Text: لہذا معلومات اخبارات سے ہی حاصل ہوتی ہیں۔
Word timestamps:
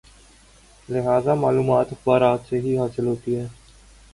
لہذا 0.89 1.33
معلومات 1.33 1.91
اخبارات 1.91 2.49
سے 2.49 2.59
ہی 2.59 2.77
حاصل 2.77 3.07
ہوتی 3.07 3.35
ہیں۔ 3.35 3.47